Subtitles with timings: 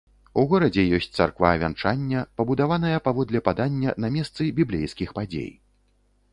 [0.43, 5.49] У горадзе ёсць царква вянчання, пабудаваная, паводле падання, на месцы біблейскіх падзей.